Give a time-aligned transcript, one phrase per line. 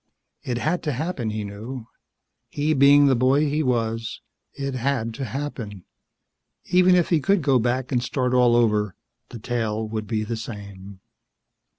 [0.41, 1.85] It had to happen, he knew.
[2.49, 4.19] He being the boy he was,
[4.53, 5.85] it had to happen.
[6.65, 8.95] Even if he could go back and start all over,
[9.29, 11.01] the tale would be the same.